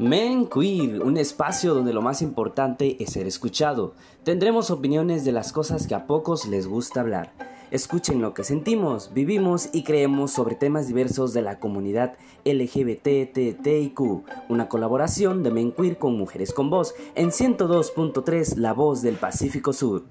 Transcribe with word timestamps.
Men 0.00 0.46
Queer, 0.46 1.02
un 1.02 1.18
espacio 1.18 1.74
donde 1.74 1.92
lo 1.92 2.00
más 2.00 2.22
importante 2.22 2.96
es 3.02 3.10
ser 3.10 3.26
escuchado. 3.26 3.92
Tendremos 4.24 4.70
opiniones 4.70 5.26
de 5.26 5.32
las 5.32 5.52
cosas 5.52 5.86
que 5.86 5.94
a 5.94 6.06
pocos 6.06 6.46
les 6.46 6.66
gusta 6.66 7.00
hablar. 7.00 7.34
Escuchen 7.70 8.22
lo 8.22 8.32
que 8.32 8.42
sentimos, 8.42 9.12
vivimos 9.12 9.68
y 9.74 9.82
creemos 9.82 10.30
sobre 10.30 10.54
temas 10.54 10.88
diversos 10.88 11.34
de 11.34 11.42
la 11.42 11.58
comunidad 11.58 12.14
LGBTTIQ. 12.46 14.00
Una 14.48 14.70
colaboración 14.70 15.42
de 15.42 15.50
Men 15.50 15.70
Queer 15.72 15.98
con 15.98 16.16
Mujeres 16.16 16.54
con 16.54 16.70
Voz 16.70 16.94
en 17.14 17.28
102.3 17.28 18.56
La 18.56 18.72
Voz 18.72 19.02
del 19.02 19.16
Pacífico 19.16 19.74
Sur. 19.74 20.04